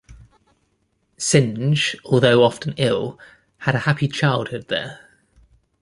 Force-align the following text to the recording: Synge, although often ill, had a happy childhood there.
Synge, 1.19 1.93
although 2.05 2.43
often 2.43 2.73
ill, 2.77 3.19
had 3.59 3.75
a 3.75 3.85
happy 3.85 4.07
childhood 4.07 4.67
there. 4.67 4.99